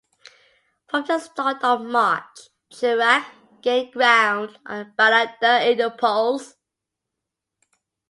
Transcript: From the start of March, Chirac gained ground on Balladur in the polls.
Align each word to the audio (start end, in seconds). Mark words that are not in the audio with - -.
From 0.89 1.05
the 1.05 1.19
start 1.19 1.63
of 1.63 1.81
March, 1.81 2.49
Chirac 2.71 3.23
gained 3.61 3.93
ground 3.93 4.57
on 4.65 4.93
Balladur 4.97 5.71
in 5.71 5.77
the 5.77 5.91
polls. 5.91 6.55